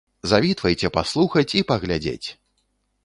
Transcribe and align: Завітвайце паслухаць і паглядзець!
Завітвайце 0.29 0.89
паслухаць 0.95 1.55
і 1.59 1.63
паглядзець! 1.73 2.27